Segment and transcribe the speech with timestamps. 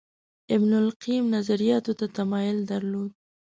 [0.55, 3.11] ابن القیم نظریاتو ته تمایل درلود